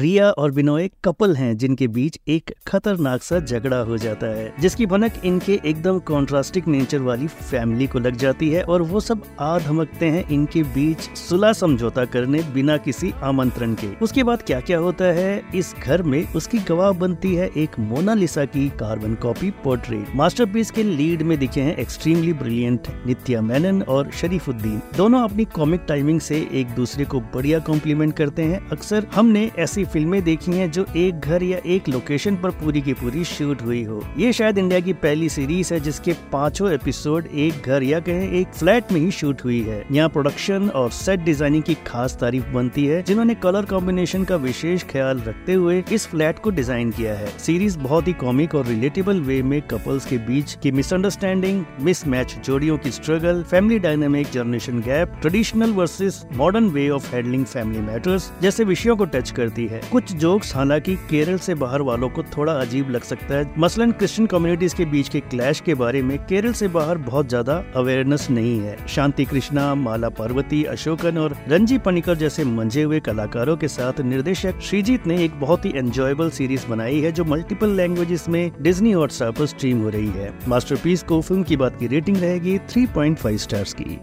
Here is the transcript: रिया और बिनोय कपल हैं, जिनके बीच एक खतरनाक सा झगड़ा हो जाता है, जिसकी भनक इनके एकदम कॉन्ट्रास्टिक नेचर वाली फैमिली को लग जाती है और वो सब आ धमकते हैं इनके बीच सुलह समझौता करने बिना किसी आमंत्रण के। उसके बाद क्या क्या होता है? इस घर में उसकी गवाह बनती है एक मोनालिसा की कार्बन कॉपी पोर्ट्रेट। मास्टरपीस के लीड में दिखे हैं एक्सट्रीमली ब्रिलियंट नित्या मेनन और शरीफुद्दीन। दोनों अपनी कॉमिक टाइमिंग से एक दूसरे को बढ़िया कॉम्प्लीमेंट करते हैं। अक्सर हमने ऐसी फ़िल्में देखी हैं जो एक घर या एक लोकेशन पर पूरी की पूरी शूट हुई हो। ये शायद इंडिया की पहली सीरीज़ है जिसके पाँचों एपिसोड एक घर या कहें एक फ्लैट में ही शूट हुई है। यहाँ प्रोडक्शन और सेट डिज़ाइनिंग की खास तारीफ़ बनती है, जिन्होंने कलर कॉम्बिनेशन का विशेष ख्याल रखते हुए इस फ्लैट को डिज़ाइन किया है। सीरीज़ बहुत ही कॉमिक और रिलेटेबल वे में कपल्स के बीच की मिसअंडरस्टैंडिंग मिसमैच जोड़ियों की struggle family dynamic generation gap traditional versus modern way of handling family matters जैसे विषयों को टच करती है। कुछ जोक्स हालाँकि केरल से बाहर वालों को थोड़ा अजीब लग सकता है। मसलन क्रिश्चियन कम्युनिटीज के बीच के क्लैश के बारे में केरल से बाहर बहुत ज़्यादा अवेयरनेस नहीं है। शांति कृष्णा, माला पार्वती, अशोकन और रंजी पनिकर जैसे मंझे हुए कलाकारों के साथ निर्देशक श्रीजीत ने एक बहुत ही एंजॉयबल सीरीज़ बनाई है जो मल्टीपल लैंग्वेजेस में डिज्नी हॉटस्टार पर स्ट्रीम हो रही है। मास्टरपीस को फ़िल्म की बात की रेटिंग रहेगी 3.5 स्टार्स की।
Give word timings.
रिया 0.00 0.30
और 0.30 0.50
बिनोय 0.50 0.88
कपल 1.04 1.34
हैं, 1.36 1.56
जिनके 1.56 1.86
बीच 1.88 2.18
एक 2.28 2.50
खतरनाक 2.66 3.22
सा 3.22 3.38
झगड़ा 3.40 3.78
हो 3.78 3.96
जाता 3.96 4.26
है, 4.26 4.52
जिसकी 4.60 4.86
भनक 4.86 5.12
इनके 5.24 5.58
एकदम 5.64 5.98
कॉन्ट्रास्टिक 5.98 6.68
नेचर 6.68 6.98
वाली 6.98 7.26
फैमिली 7.26 7.86
को 7.86 7.98
लग 7.98 8.16
जाती 8.16 8.48
है 8.50 8.62
और 8.62 8.82
वो 8.82 9.00
सब 9.00 9.22
आ 9.40 9.58
धमकते 9.58 10.06
हैं 10.06 10.28
इनके 10.28 10.62
बीच 10.74 11.00
सुलह 11.18 11.52
समझौता 11.52 12.04
करने 12.04 12.42
बिना 12.54 12.76
किसी 12.76 13.12
आमंत्रण 13.22 13.74
के। 13.74 13.88
उसके 14.02 14.22
बाद 14.22 14.42
क्या 14.42 14.60
क्या 14.60 14.78
होता 14.78 15.04
है? 15.04 15.42
इस 15.54 15.74
घर 15.82 16.02
में 16.02 16.32
उसकी 16.32 16.58
गवाह 16.58 16.92
बनती 16.92 17.34
है 17.34 17.50
एक 17.56 17.78
मोनालिसा 17.78 18.44
की 18.44 18.68
कार्बन 18.68 19.14
कॉपी 19.14 19.50
पोर्ट्रेट। 19.64 20.14
मास्टरपीस 20.16 20.70
के 20.70 20.82
लीड 20.82 21.22
में 21.22 21.38
दिखे 21.38 21.60
हैं 21.60 21.76
एक्सट्रीमली 21.76 22.32
ब्रिलियंट 22.32 22.88
नित्या 23.06 23.42
मेनन 23.42 23.82
और 23.82 24.10
शरीफुद्दीन। 24.12 24.80
दोनों 24.96 25.22
अपनी 25.22 25.44
कॉमिक 25.44 25.84
टाइमिंग 25.88 26.20
से 26.20 26.40
एक 26.52 26.74
दूसरे 26.74 27.04
को 27.04 27.20
बढ़िया 27.34 27.58
कॉम्प्लीमेंट 27.58 28.16
करते 28.16 28.42
हैं। 28.42 28.68
अक्सर 28.68 29.06
हमने 29.14 29.50
ऐसी 29.58 29.84
फ़िल्में 29.92 30.22
देखी 30.24 30.52
हैं 30.52 30.70
जो 30.70 30.84
एक 30.96 31.20
घर 31.20 31.42
या 31.42 31.58
एक 31.66 31.88
लोकेशन 31.88 32.36
पर 32.36 32.50
पूरी 32.60 32.80
की 32.80 32.92
पूरी 32.94 33.24
शूट 33.26 33.62
हुई 33.62 33.82
हो। 33.84 34.02
ये 34.18 34.32
शायद 34.32 34.58
इंडिया 34.58 34.80
की 34.80 34.92
पहली 35.02 35.28
सीरीज़ 35.28 35.72
है 35.74 35.80
जिसके 35.80 36.12
पाँचों 36.32 36.70
एपिसोड 36.72 37.26
एक 37.26 37.66
घर 37.66 37.82
या 37.82 38.00
कहें 38.00 38.30
एक 38.30 38.54
फ्लैट 38.54 38.92
में 38.92 39.00
ही 39.00 39.10
शूट 39.10 39.44
हुई 39.44 39.60
है। 39.62 39.84
यहाँ 39.92 40.08
प्रोडक्शन 40.08 40.68
और 40.70 40.90
सेट 40.92 41.20
डिज़ाइनिंग 41.20 41.62
की 41.62 41.74
खास 41.86 42.16
तारीफ़ 42.20 42.46
बनती 42.50 42.84
है, 42.86 43.02
जिन्होंने 43.02 43.34
कलर 43.36 43.64
कॉम्बिनेशन 43.66 44.24
का 44.24 44.36
विशेष 44.38 44.84
ख्याल 44.90 45.20
रखते 45.20 45.54
हुए 45.54 45.82
इस 45.92 46.06
फ्लैट 46.06 46.38
को 46.38 46.50
डिज़ाइन 46.50 46.90
किया 46.90 47.14
है। 47.14 47.28
सीरीज़ 47.38 47.78
बहुत 47.78 48.08
ही 48.08 48.12
कॉमिक 48.20 48.54
और 48.54 48.66
रिलेटेबल 48.66 49.20
वे 49.20 49.40
में 49.42 49.60
कपल्स 49.70 50.06
के 50.06 50.18
बीच 50.26 50.54
की 50.62 50.70
मिसअंडरस्टैंडिंग 50.72 51.64
मिसमैच 51.80 52.36
जोड़ियों 52.46 52.78
की 52.78 52.90
struggle 52.90 53.42
family 53.50 53.78
dynamic 53.78 54.30
generation 54.32 54.80
gap 54.80 55.18
traditional 55.20 55.72
versus 55.72 56.24
modern 56.32 56.68
way 56.70 56.88
of 56.90 57.14
handling 57.14 57.44
family 57.46 57.80
matters 57.82 58.30
जैसे 58.42 58.64
विषयों 58.64 58.96
को 58.96 59.04
टच 59.06 59.30
करती 59.30 59.66
है। 59.66 59.79
कुछ 59.82 60.12
जोक्स 60.14 60.54
हालाँकि 60.56 60.94
केरल 61.10 61.38
से 61.38 61.54
बाहर 61.54 61.82
वालों 61.82 62.08
को 62.08 62.22
थोड़ा 62.36 62.52
अजीब 62.52 62.90
लग 62.90 63.02
सकता 63.02 63.34
है। 63.34 63.52
मसलन 63.58 63.92
क्रिश्चियन 63.92 64.26
कम्युनिटीज 64.26 64.74
के 64.74 64.84
बीच 64.84 65.08
के 65.08 65.20
क्लैश 65.20 65.60
के 65.60 65.74
बारे 65.74 66.02
में 66.02 66.16
केरल 66.26 66.52
से 66.52 66.68
बाहर 66.68 66.98
बहुत 67.00 67.28
ज़्यादा 67.28 67.62
अवेयरनेस 67.76 68.28
नहीं 68.30 68.58
है। 68.60 68.76
शांति 68.88 69.24
कृष्णा, 69.24 69.74
माला 69.74 70.08
पार्वती, 70.10 70.62
अशोकन 70.66 71.18
और 71.18 71.36
रंजी 71.48 71.78
पनिकर 71.78 72.16
जैसे 72.16 72.44
मंझे 72.44 72.82
हुए 72.82 73.00
कलाकारों 73.00 73.56
के 73.56 73.68
साथ 73.68 74.00
निर्देशक 74.02 74.60
श्रीजीत 74.60 75.06
ने 75.06 75.22
एक 75.24 75.38
बहुत 75.40 75.64
ही 75.64 75.72
एंजॉयबल 75.76 76.30
सीरीज़ 76.30 76.66
बनाई 76.66 77.00
है 77.00 77.12
जो 77.12 77.24
मल्टीपल 77.24 77.76
लैंग्वेजेस 77.76 78.28
में 78.28 78.50
डिज्नी 78.60 78.92
हॉटस्टार 78.92 79.30
पर 79.30 79.46
स्ट्रीम 79.46 79.82
हो 79.82 79.88
रही 79.88 80.10
है। 80.10 80.32
मास्टरपीस 80.48 81.02
को 81.02 81.20
फ़िल्म 81.20 81.42
की 81.42 81.56
बात 81.56 81.78
की 81.78 81.86
रेटिंग 81.86 82.16
रहेगी 82.16 82.58
3.5 82.68 83.36
स्टार्स 83.38 83.72
की। 83.72 84.00